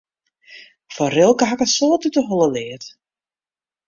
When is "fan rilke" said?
0.95-1.45